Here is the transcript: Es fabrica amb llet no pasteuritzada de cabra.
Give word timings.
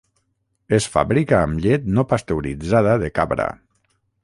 Es 0.77 0.87
fabrica 0.95 1.35
amb 1.41 1.61
llet 1.67 1.85
no 1.99 2.07
pasteuritzada 2.15 2.99
de 3.07 3.13
cabra. 3.21 3.49